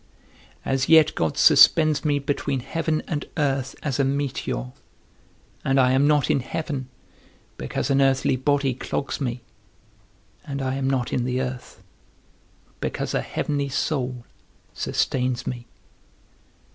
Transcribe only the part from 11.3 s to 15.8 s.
earth because a heavenly soul sustains me.